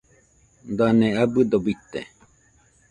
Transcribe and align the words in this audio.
Dane 0.77 1.07
abɨdo 1.23 1.57
bite 1.65 2.01